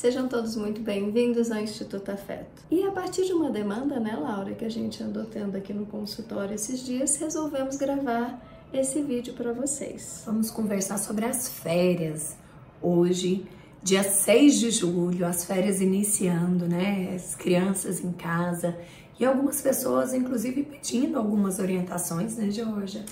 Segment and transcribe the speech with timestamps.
[0.00, 2.64] Sejam todos muito bem-vindos ao Instituto Afeto.
[2.70, 5.84] E a partir de uma demanda, né, Laura, que a gente andou tendo aqui no
[5.84, 8.40] consultório esses dias, resolvemos gravar
[8.72, 10.22] esse vídeo para vocês.
[10.24, 12.34] Vamos conversar sobre as férias.
[12.80, 13.46] Hoje,
[13.82, 17.12] dia 6 de julho, as férias iniciando, né?
[17.14, 18.74] As crianças em casa
[19.18, 23.04] e algumas pessoas, inclusive, pedindo algumas orientações, né, Georgia?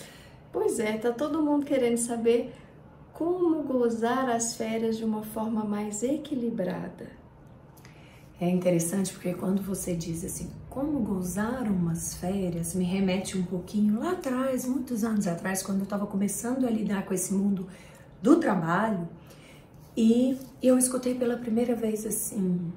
[0.51, 2.51] Pois é, tá todo mundo querendo saber
[3.19, 7.11] como gozar as férias de uma forma mais equilibrada.
[8.41, 13.99] É interessante porque quando você diz assim, como gozar umas férias, me remete um pouquinho
[13.99, 17.67] lá atrás, muitos anos atrás, quando eu estava começando a lidar com esse mundo
[18.23, 19.09] do trabalho,
[19.97, 22.73] e eu escutei pela primeira vez assim,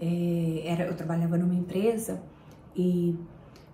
[0.00, 2.22] é, era, eu trabalhava numa empresa
[2.74, 3.14] e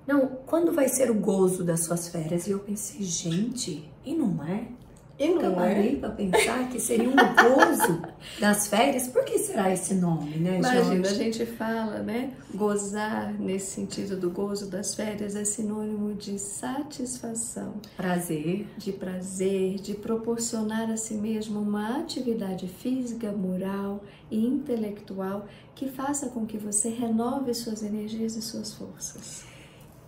[0.08, 2.48] não, quando vai ser o gozo das suas férias?
[2.48, 4.66] E eu pensei, gente, e não é?
[5.18, 5.96] Eu nunca parei é?
[5.96, 8.02] para pensar que seria um gozo
[8.41, 9.06] das férias.
[9.06, 12.32] Por que será esse nome, né, Imagina, a gente fala, né?
[12.52, 17.75] Gozar, nesse sentido do gozo das férias, é sinônimo de satisfação.
[17.97, 18.66] Prazer.
[18.77, 26.28] De prazer, de proporcionar a si mesmo uma atividade física, moral e intelectual que faça
[26.28, 29.44] com que você renove suas energias e suas forças.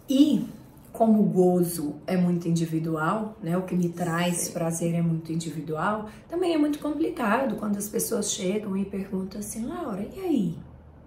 [0.09, 0.45] E
[0.97, 3.57] como o gozo é muito individual, né?
[3.57, 4.53] O que me traz Sim.
[4.53, 9.67] prazer é muito individual, também é muito complicado quando as pessoas chegam e perguntam assim,
[9.67, 10.59] Laura, e aí?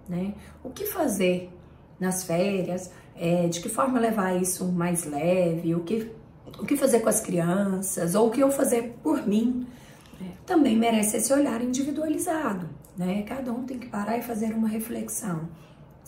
[0.08, 0.34] Né?
[0.62, 1.50] O que fazer
[1.98, 2.90] nas férias?
[3.16, 5.74] É, de que forma levar isso mais leve?
[5.74, 6.10] O que,
[6.58, 8.14] o que fazer com as crianças?
[8.14, 9.66] Ou o que eu fazer por mim?
[10.20, 13.22] É, também merece esse olhar individualizado, né?
[13.22, 15.48] Cada um tem que parar e fazer uma reflexão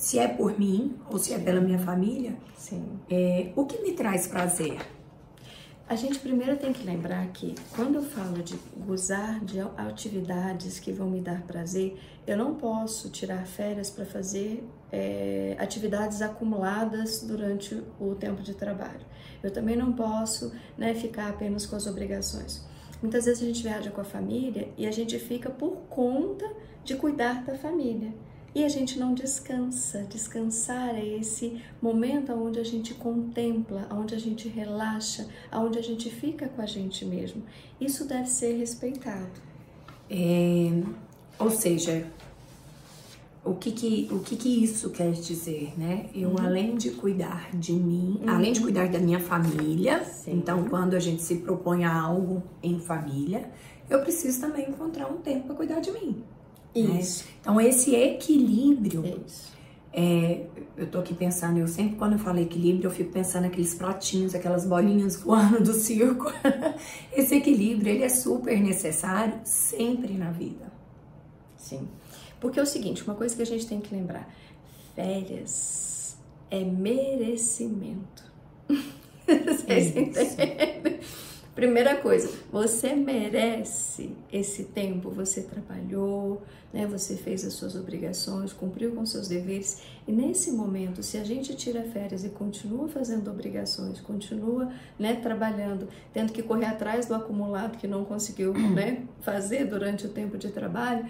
[0.03, 2.99] se é por mim ou se é pela minha família, Sim.
[3.09, 4.77] É, o que me traz prazer?
[5.89, 10.91] A gente primeiro tem que lembrar que quando eu falo de gozar de atividades que
[10.91, 17.81] vão me dar prazer, eu não posso tirar férias para fazer é, atividades acumuladas durante
[18.01, 19.07] o tempo de trabalho.
[19.41, 22.67] Eu também não posso né, ficar apenas com as obrigações.
[23.01, 26.97] Muitas vezes a gente viaja com a família e a gente fica por conta de
[26.97, 28.13] cuidar da família
[28.55, 30.07] e a gente não descansa.
[30.11, 36.11] Descansar é esse momento onde a gente contempla, onde a gente relaxa, onde a gente
[36.11, 37.43] fica com a gente mesmo.
[37.81, 39.31] Isso deve ser respeitado.
[40.11, 40.83] É,
[41.39, 42.07] ou seja,
[43.45, 46.07] o que que, o que que isso quer dizer, né?
[46.15, 46.37] Eu, uhum.
[46.39, 48.31] além de cuidar de mim, uhum.
[48.31, 50.37] além de cuidar da minha família, Sim.
[50.37, 53.51] então quando a gente se propõe a algo em família,
[53.91, 56.23] eu preciso também encontrar um tempo para cuidar de mim.
[56.75, 57.25] Isso.
[57.25, 57.31] Né?
[57.41, 59.05] Então, esse equilíbrio.
[59.27, 59.53] Isso.
[59.95, 60.47] É,
[60.77, 64.35] eu tô aqui pensando, eu sempre quando eu falo equilíbrio, eu fico pensando naqueles pratinhos,
[64.35, 66.33] aquelas bolinhas voando do circo.
[67.13, 70.73] Esse equilíbrio, ele é super necessário sempre na vida.
[71.59, 71.87] Sim.
[72.41, 74.29] Porque é o seguinte, uma coisa que a gente tem que lembrar,
[74.97, 76.17] férias
[76.51, 78.25] é merecimento.
[79.27, 81.01] Vocês entendem?
[81.55, 86.41] Primeira coisa, você merece esse tempo, você trabalhou,
[86.73, 86.87] né?
[86.87, 89.83] Você fez as suas obrigações, cumpriu com seus deveres.
[90.09, 95.89] E nesse momento, se a gente tira férias e continua fazendo obrigações, continua, né, trabalhando,
[96.11, 100.51] tendo que correr atrás do acumulado que não conseguiu, né, fazer durante o tempo de
[100.51, 101.05] trabalho,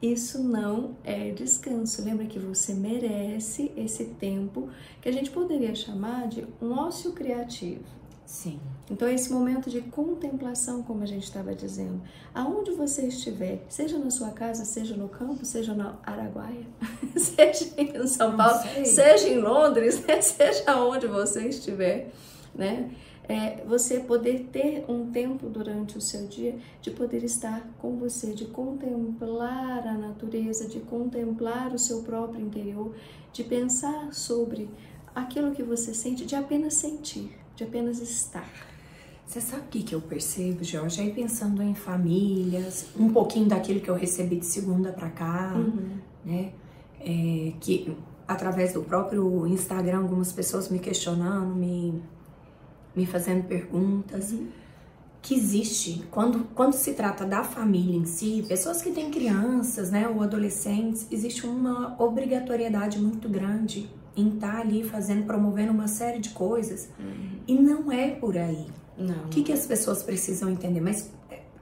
[0.00, 2.04] isso não é descanso.
[2.04, 4.68] Lembra que você merece esse tempo
[5.02, 7.97] que a gente poderia chamar de um ócio criativo.
[8.28, 8.60] Sim.
[8.90, 12.02] Então, esse momento de contemplação, como a gente estava dizendo,
[12.34, 16.66] aonde você estiver, seja na sua casa, seja no campo, seja na Araguaia,
[17.16, 20.20] seja em São Paulo, seja em Londres, né?
[20.20, 22.10] seja onde você estiver,
[22.54, 22.90] né?
[23.26, 28.34] É, você poder ter um tempo durante o seu dia de poder estar com você,
[28.34, 32.94] de contemplar a natureza, de contemplar o seu próprio interior,
[33.32, 34.68] de pensar sobre
[35.14, 38.48] aquilo que você sente, de apenas sentir de apenas estar.
[39.26, 41.00] Você sabe o que, que eu percebo, Jorge?
[41.00, 45.98] Aí pensando em famílias, um pouquinho daquilo que eu recebi de segunda para cá, uhum.
[46.24, 46.52] né?
[47.00, 47.96] É, que
[48.26, 52.00] através do próprio Instagram, algumas pessoas me questionando, me,
[52.94, 54.30] me fazendo perguntas.
[54.30, 54.46] Uhum.
[55.20, 60.08] Que existe, quando, quando se trata da família em si, pessoas que têm crianças, né,
[60.08, 66.18] ou adolescentes, existe uma obrigatoriedade muito grande em estar tá ali fazendo, promovendo uma série
[66.18, 66.88] de coisas.
[66.98, 67.38] Uhum.
[67.46, 68.66] E não é por aí.
[68.96, 69.24] Não.
[69.24, 70.80] O que, que as pessoas precisam entender?
[70.80, 71.10] Mas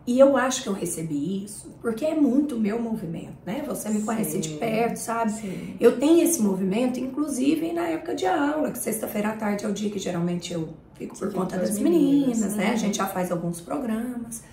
[0.06, 3.64] e eu acho que eu recebi isso porque é muito meu movimento, né?
[3.66, 4.06] Você me Sim.
[4.06, 5.32] conhece de perto, sabe?
[5.32, 5.74] Sim.
[5.80, 9.72] Eu tenho esse movimento, inclusive na época de aula, que sexta-feira à tarde é o
[9.72, 12.70] dia que geralmente eu fico por conta das meninas, meninas né?
[12.70, 14.44] A gente já faz alguns programas.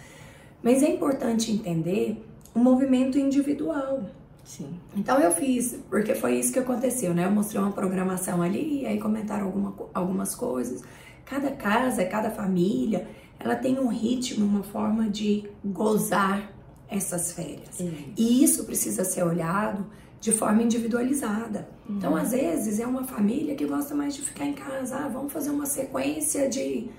[0.63, 4.01] Mas é importante entender o movimento individual.
[4.43, 4.79] Sim.
[4.95, 7.25] Então eu fiz, porque foi isso que aconteceu, né?
[7.25, 10.83] Eu mostrei uma programação ali, e aí comentaram alguma, algumas coisas.
[11.25, 13.07] Cada casa, cada família,
[13.39, 16.51] ela tem um ritmo, uma forma de gozar
[16.89, 17.79] essas férias.
[18.17, 19.85] E isso precisa ser olhado
[20.19, 21.67] de forma individualizada.
[21.87, 21.97] Uhum.
[21.97, 24.95] Então, às vezes, é uma família que gosta mais de ficar em casa.
[24.97, 26.89] Ah, vamos fazer uma sequência de.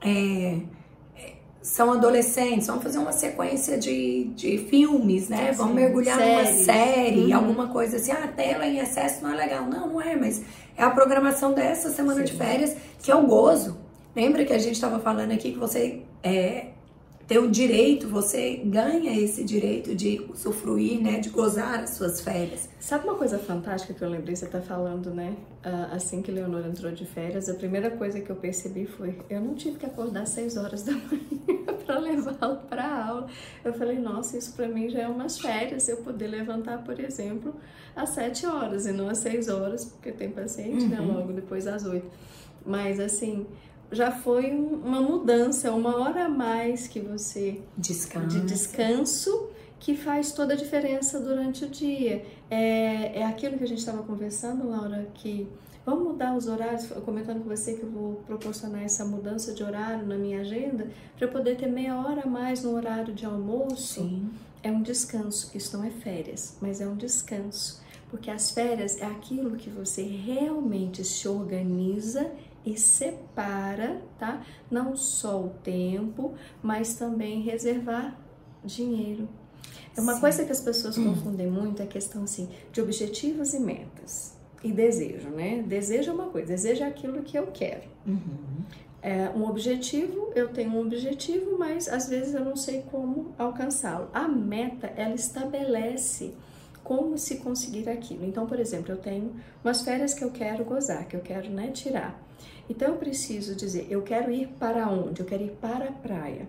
[0.00, 0.60] É,
[1.66, 5.50] são adolescentes, vamos fazer uma sequência de, de filmes, né?
[5.50, 6.50] Vamos mergulhar séries.
[6.52, 7.36] numa série, uhum.
[7.36, 8.12] alguma coisa assim.
[8.12, 9.66] Ah, a tela em excesso não é legal.
[9.66, 10.42] Não, não é, mas
[10.76, 12.26] é a programação dessa semana Sim.
[12.26, 13.76] de férias que é o gozo.
[14.14, 16.66] Lembra que a gente estava falando aqui que você é,
[17.26, 22.68] tem o direito, você ganha esse direito de usufruir, né, de gozar as suas férias.
[22.78, 26.64] Sabe uma coisa fantástica que eu lembrei, você tá falando, né, ah, assim que Leonor
[26.64, 30.22] entrou de férias, a primeira coisa que eu percebi foi, eu não tive que acordar
[30.22, 33.26] às 6 horas da manhã para levá-lo para aula.
[33.64, 37.56] Eu falei, nossa, isso para mim já é umas férias, eu poder levantar, por exemplo,
[37.96, 41.06] às 7 horas e não às 6 horas, porque tem paciente, né, uhum.
[41.06, 42.06] né, logo depois das 8.
[42.64, 43.46] Mas assim,
[43.90, 48.26] já foi uma mudança, uma hora a mais que você Descansa.
[48.26, 49.48] de descanso
[49.78, 52.24] que faz toda a diferença durante o dia.
[52.50, 55.48] É, é aquilo que a gente estava conversando, Laura, que
[55.84, 60.06] vamos mudar os horários, comentando com você que eu vou proporcionar essa mudança de horário
[60.06, 64.00] na minha agenda para eu poder ter meia hora a mais no horário de almoço.
[64.00, 64.30] Sim.
[64.62, 67.80] É um descanso, isso não é férias, mas é um descanso.
[68.10, 72.30] Porque as férias é aquilo que você realmente se organiza
[72.66, 74.44] e separa, tá?
[74.68, 78.18] Não só o tempo, mas também reservar
[78.64, 79.28] dinheiro.
[79.96, 80.20] É uma Sim.
[80.20, 84.72] coisa que as pessoas confundem muito é a questão assim de objetivos e metas e
[84.72, 85.62] desejo, né?
[85.66, 87.88] Desejo é uma coisa, desejo é aquilo que eu quero.
[88.06, 88.64] Uhum.
[89.00, 94.08] É um objetivo, eu tenho um objetivo, mas às vezes eu não sei como alcançá-lo.
[94.12, 96.34] A meta, ela estabelece
[96.86, 98.24] como se conseguir aquilo.
[98.24, 101.72] Então, por exemplo, eu tenho umas férias que eu quero gozar, que eu quero né,
[101.72, 102.16] tirar.
[102.70, 105.18] Então, eu preciso dizer, eu quero ir para onde?
[105.18, 106.46] Eu quero ir para a praia.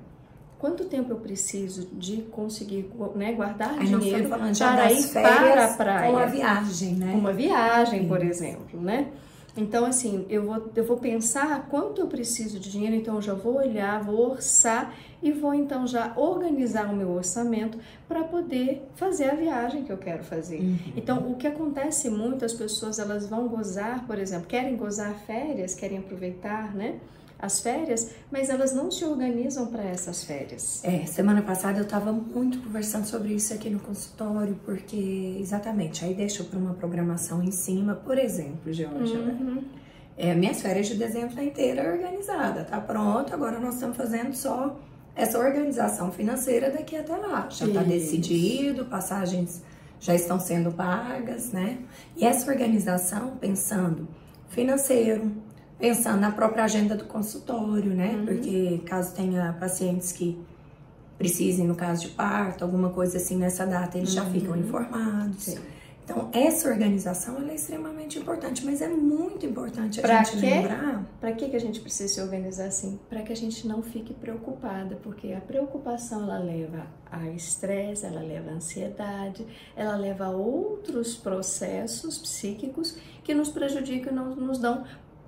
[0.59, 6.11] Quanto tempo eu preciso de conseguir né, guardar Aí dinheiro para ir para a praia?
[6.11, 7.13] Uma viagem, né?
[7.15, 9.07] Uma viagem, por exemplo, né?
[9.57, 13.33] Então, assim, eu vou, eu vou pensar quanto eu preciso de dinheiro, então eu já
[13.33, 19.31] vou olhar, vou orçar e vou então já organizar o meu orçamento para poder fazer
[19.31, 20.59] a viagem que eu quero fazer.
[20.59, 20.77] Uhum.
[20.95, 25.73] Então, o que acontece muito, as pessoas elas vão gozar, por exemplo, querem gozar férias,
[25.73, 26.99] querem aproveitar, né?
[27.39, 30.83] As férias, mas elas não se organizam para essas férias.
[30.83, 36.13] É, semana passada eu estava muito conversando sobre isso aqui no consultório, porque exatamente, aí
[36.13, 39.37] deixa para uma programação em cima, por exemplo, Georgia, né?
[39.39, 39.55] uhum.
[39.55, 39.63] né?
[40.17, 44.75] É, minhas férias de dezembro tá inteira organizada, tá pronto, agora nós estamos fazendo só
[45.15, 47.47] essa organização financeira daqui até lá.
[47.51, 49.61] Já está decidido, passagens
[49.99, 51.79] já estão sendo pagas, né?
[52.15, 54.07] E essa organização, pensando
[54.49, 55.31] financeiro,
[55.79, 58.15] pensando na própria agenda do consultório, né?
[58.15, 58.25] Uhum.
[58.25, 60.37] Porque caso tenha pacientes que
[61.17, 64.23] precisem, no caso de parto, alguma coisa assim nessa data, eles uhum.
[64.23, 65.43] já ficam informados.
[65.43, 65.57] Sim.
[66.07, 70.45] Então, essa organização é extremamente importante, mas é muito importante a pra gente quê?
[70.45, 71.05] lembrar.
[71.19, 72.97] Para que a gente precisa se organizar assim?
[73.09, 78.21] Para que a gente não fique preocupada, porque a preocupação ela leva a estresse, ela
[78.21, 79.45] leva a ansiedade,
[79.75, 84.85] ela leva a outros processos psíquicos que nos prejudicam e não nos dão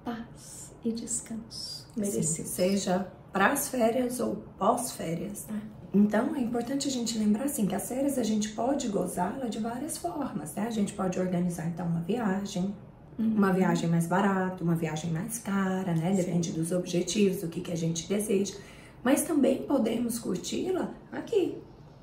[0.09, 2.47] paz e descanso merecido.
[2.47, 5.61] Seja para as férias ou pós-férias, né?
[5.93, 9.59] Então, é importante a gente lembrar assim que as férias a gente pode gozá-la de
[9.59, 10.65] várias formas, né?
[10.67, 12.75] A gente pode organizar então uma viagem,
[13.17, 13.33] uhum.
[13.35, 16.13] uma viagem mais barata, uma viagem mais cara, né?
[16.15, 16.59] Depende Sim.
[16.59, 18.55] dos objetivos, do que, que a gente deseja.
[19.03, 21.57] Mas também podemos curti-la aqui.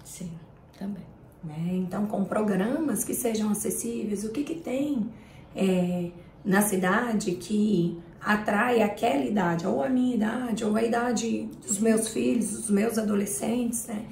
[0.05, 0.33] Sim,
[0.79, 1.05] também.
[1.45, 1.75] Né?
[1.75, 5.09] Então, com programas que sejam acessíveis, o que que tem
[5.55, 6.11] é,
[6.47, 12.09] na cidade que atrai aquela idade, ou a minha idade, ou a idade dos meus
[12.09, 14.05] filhos, dos meus adolescentes, né?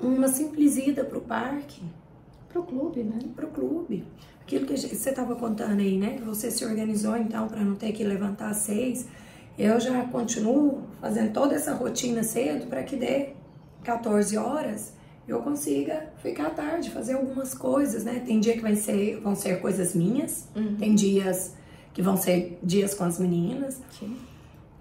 [0.00, 1.80] Uma simples ida para o parque.
[2.48, 3.18] Para o clube, né?
[3.34, 4.04] Para o clube.
[4.40, 6.16] Aquilo que você estava contando aí, né?
[6.16, 9.06] Que você se organizou então para não ter que levantar às seis.
[9.56, 13.30] Eu já continuo fazendo toda essa rotina cedo para que dê
[13.84, 14.94] 14 horas
[15.34, 18.22] eu consiga ficar à tarde, fazer algumas coisas, né?
[18.24, 20.76] Tem dia que vai ser, vão ser coisas minhas, uhum.
[20.76, 21.54] tem dias
[21.92, 23.80] que vão ser dias com as meninas.
[23.98, 24.16] Sim.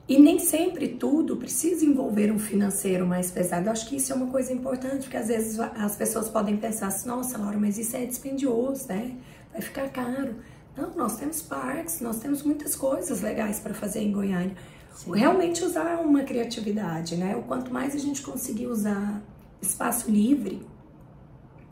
[0.08, 3.68] E nem sempre tudo precisa envolver um financeiro mais pesado.
[3.68, 6.88] Eu acho que isso é uma coisa importante, porque às vezes as pessoas podem pensar
[6.88, 9.16] assim, nossa, Laura, mas isso é dispendioso, né?
[9.54, 10.36] Vai ficar caro.
[10.76, 14.56] Não, nós temos parques, nós temos muitas coisas legais para fazer em Goiânia.
[14.96, 15.16] Sim.
[15.16, 17.36] Realmente usar uma criatividade, né?
[17.36, 19.22] O quanto mais a gente conseguir usar
[19.62, 20.66] espaço livre,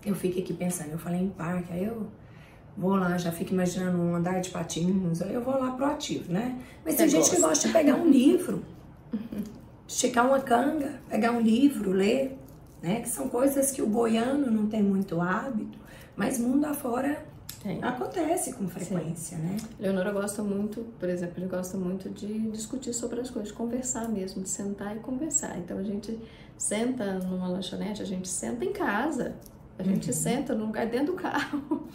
[0.05, 2.07] eu fico aqui pensando, eu falei em parque, aí eu
[2.77, 6.31] vou lá, já fico imaginando um andar de patins, aí eu vou lá pro ativo,
[6.31, 6.59] né?
[6.85, 8.63] Mas tem gente que gosta de pegar um livro,
[9.87, 12.37] esticar uma canga, pegar um livro, ler,
[12.81, 13.01] né?
[13.01, 15.77] Que são coisas que o goiano não tem muito hábito,
[16.15, 17.25] mas mundo afora
[17.61, 17.83] tem.
[17.83, 19.43] acontece com frequência, Sim.
[19.43, 19.57] né?
[19.79, 24.41] Leonora gosta muito, por exemplo, ele gosta muito de discutir sobre as coisas, conversar mesmo,
[24.41, 25.57] de sentar e conversar.
[25.57, 26.19] Então a gente
[26.57, 29.35] senta numa lanchonete, a gente senta em casa,
[29.77, 30.13] a gente uhum.
[30.13, 31.87] senta num lugar dentro do carro.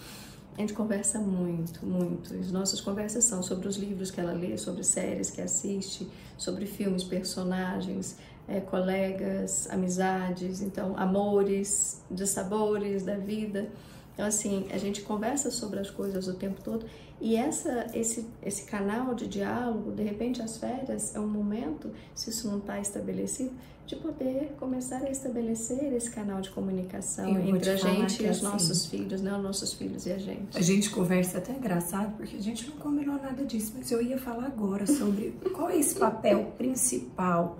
[0.56, 2.32] A gente conversa muito, muito.
[2.32, 6.64] As nossas conversas são sobre os livros que ela lê, sobre séries que assiste, sobre
[6.64, 8.16] filmes, personagens,
[8.46, 13.68] é, colegas, amizades, então amores, dissabores da vida.
[14.14, 16.86] Então assim, a gente conversa sobre as coisas o tempo todo
[17.20, 22.30] e essa, esse, esse canal de diálogo, de repente as férias é um momento, se
[22.30, 23.52] isso não está estabelecido,
[23.86, 28.44] de poder começar a estabelecer esse canal de comunicação entre a gente e os assim,
[28.44, 29.36] nossos filhos, né?
[29.36, 30.56] Os nossos filhos e a gente.
[30.56, 34.18] A gente conversa até engraçado, porque a gente não combinou nada disso, mas eu ia
[34.18, 37.58] falar agora sobre qual é esse papel principal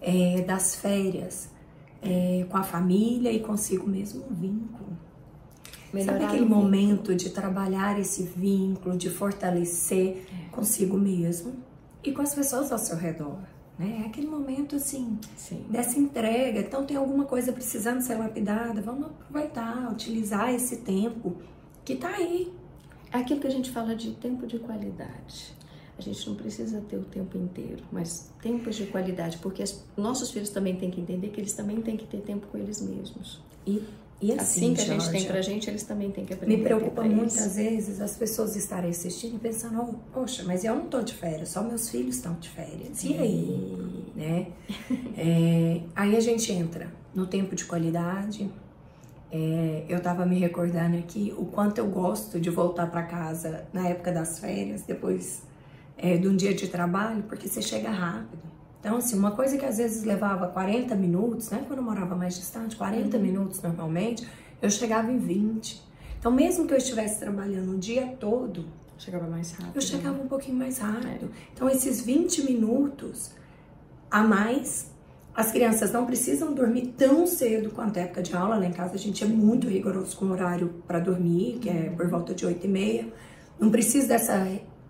[0.00, 1.48] é, das férias
[2.00, 4.95] é, com a família e consigo mesmo um vínculo.
[5.92, 10.48] Melhorar Sabe aquele momento de trabalhar esse vínculo, de fortalecer é.
[10.50, 11.54] consigo mesmo
[12.02, 13.38] e com as pessoas ao seu redor?
[13.78, 14.02] Né?
[14.02, 15.64] É aquele momento assim, Sim.
[15.68, 16.60] dessa entrega.
[16.60, 21.36] Então, tem alguma coisa precisando ser lapidada, vamos aproveitar, utilizar esse tempo
[21.84, 22.52] que está aí.
[23.12, 25.54] É aquilo que a gente fala de tempo de qualidade.
[25.98, 30.30] A gente não precisa ter o tempo inteiro, mas tempos de qualidade, porque as, nossos
[30.30, 33.40] filhos também têm que entender que eles também têm que ter tempo com eles mesmos.
[33.66, 33.82] E
[34.20, 36.56] e assim, assim que a gente tem pra gente, eles também têm que aprender.
[36.56, 40.86] Me preocupa muitas vezes as pessoas estarem assistindo e pensando, oh, poxa, mas eu não
[40.86, 43.04] tô de férias, só meus filhos estão de férias.
[43.04, 43.86] E aí?
[44.16, 44.48] né?
[45.16, 48.50] é, aí a gente entra no tempo de qualidade.
[49.30, 53.88] É, eu tava me recordando aqui o quanto eu gosto de voltar para casa na
[53.88, 55.42] época das férias, depois
[55.98, 58.42] é, de um dia de trabalho, porque você chega rápido.
[58.80, 61.64] Então, assim, uma coisa que às vezes levava 40 minutos, né?
[61.66, 63.22] Quando eu morava mais distante, 40 uhum.
[63.22, 64.26] minutos normalmente,
[64.62, 65.82] eu chegava em 20.
[66.18, 68.66] Então, mesmo que eu estivesse trabalhando o dia todo,
[68.98, 69.76] chegava mais rápido.
[69.76, 70.24] Eu chegava né?
[70.24, 71.26] um pouquinho mais rápido.
[71.26, 71.28] É.
[71.54, 73.32] Então, esses 20 minutos
[74.10, 74.90] a mais,
[75.34, 78.56] as crianças não precisam dormir tão cedo quanto a época de aula.
[78.56, 81.90] Lá em casa a gente é muito rigoroso com o horário para dormir, que é
[81.90, 83.12] por volta de 8 e meia.
[83.58, 84.46] Não precisa dessa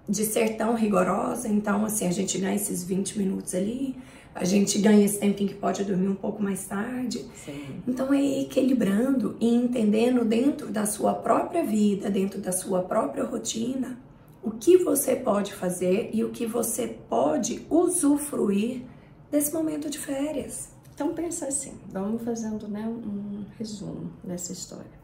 [0.09, 3.97] de ser tão rigorosa, então assim, a gente ganha esses 20 minutos ali,
[4.35, 7.25] a gente ganha esse tempinho que pode dormir um pouco mais tarde.
[7.45, 7.83] Sim.
[7.89, 13.99] Então é equilibrando e entendendo dentro da sua própria vida, dentro da sua própria rotina,
[14.43, 18.83] o que você pode fazer e o que você pode usufruir
[19.31, 20.69] desse momento de férias.
[20.95, 24.97] Então pensa assim, vamos fazendo né, um resumo dessa história.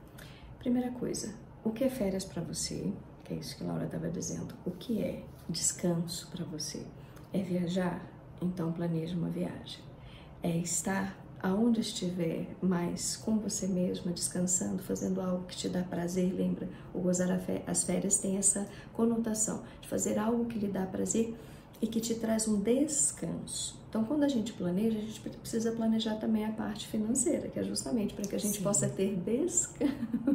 [0.58, 2.92] Primeira coisa, o que é férias para você?
[3.24, 4.54] Que é isso que Laura estava dizendo.
[4.64, 6.84] O que é descanso para você?
[7.32, 8.04] É viajar?
[8.40, 9.80] Então planeje uma viagem.
[10.42, 16.32] É estar aonde estiver, mas com você mesma, descansando, fazendo algo que te dá prazer.
[16.32, 17.28] Lembra, o gozar
[17.66, 21.34] as férias tem essa conotação de fazer algo que lhe dá prazer
[21.82, 23.82] e que te traz um descanso.
[23.90, 27.62] Então, quando a gente planeja, a gente precisa planejar também a parte financeira, que é
[27.62, 28.62] justamente para que a gente Sim.
[28.62, 29.90] possa ter descanso.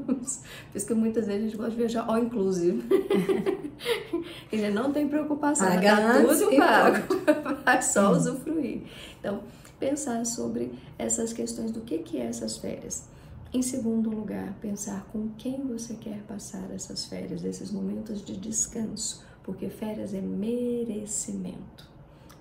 [0.05, 2.83] Por isso que muitas vezes a gente gosta de viajar all inclusive.
[4.51, 7.07] a gente não tem preocupação, Paga tá tudo pago,
[7.65, 8.83] vai só usufruir.
[9.19, 9.41] Então,
[9.79, 13.05] pensar sobre essas questões do que, que é essas férias.
[13.51, 19.25] Em segundo lugar, pensar com quem você quer passar essas férias, esses momentos de descanso,
[19.47, 21.89] porque férias é merecimento.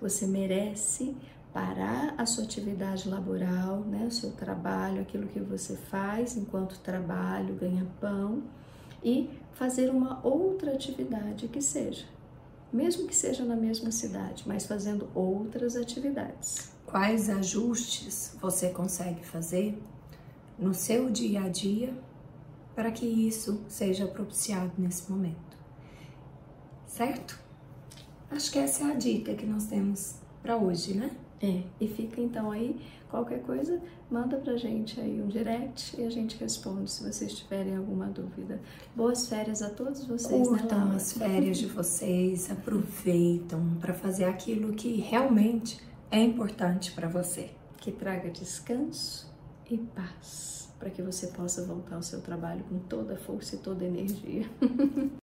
[0.01, 1.15] Você merece
[1.53, 7.55] parar a sua atividade laboral, né, o seu trabalho, aquilo que você faz enquanto trabalho,
[7.55, 8.43] ganha pão
[9.01, 12.05] e fazer uma outra atividade que seja,
[12.73, 16.73] mesmo que seja na mesma cidade, mas fazendo outras atividades.
[16.85, 19.81] Quais ajustes você consegue fazer
[20.59, 21.93] no seu dia a dia
[22.75, 25.46] para que isso seja propiciado nesse momento?
[26.97, 27.39] Certo?
[28.31, 31.11] Acho que essa é a dica que nós temos para hoje, né?
[31.39, 36.09] É, e fica então aí, qualquer coisa, manda pra gente aí um direct e a
[36.09, 38.59] gente responde se vocês tiverem alguma dúvida.
[38.95, 44.73] Boas férias a todos vocês, Curtam né, as férias de vocês, aproveitam para fazer aquilo
[44.73, 47.51] que realmente é importante para você.
[47.77, 49.31] Que traga descanso
[49.69, 53.59] e paz, para que você possa voltar ao seu trabalho com toda a força e
[53.59, 54.49] toda a energia.